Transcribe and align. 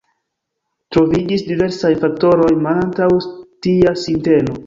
Troviĝis 0.95 1.43
diversaj 1.49 1.91
faktoroj 2.05 2.49
malantaŭ 2.69 3.11
tia 3.67 3.97
sinteno. 4.07 4.59